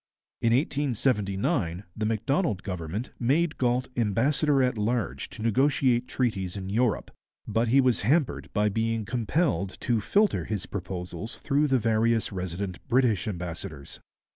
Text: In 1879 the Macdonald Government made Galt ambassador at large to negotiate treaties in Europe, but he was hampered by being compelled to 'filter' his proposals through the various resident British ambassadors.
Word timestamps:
In 0.41 0.49
1879 0.51 1.83
the 1.95 2.07
Macdonald 2.07 2.63
Government 2.63 3.11
made 3.19 3.59
Galt 3.59 3.89
ambassador 3.95 4.63
at 4.63 4.75
large 4.75 5.29
to 5.29 5.43
negotiate 5.43 6.07
treaties 6.07 6.57
in 6.57 6.69
Europe, 6.71 7.11
but 7.47 7.67
he 7.67 7.79
was 7.79 8.01
hampered 8.01 8.49
by 8.51 8.67
being 8.67 9.05
compelled 9.05 9.79
to 9.81 10.01
'filter' 10.01 10.45
his 10.45 10.65
proposals 10.65 11.37
through 11.37 11.67
the 11.67 11.77
various 11.77 12.31
resident 12.31 12.79
British 12.87 13.27
ambassadors. 13.27 13.99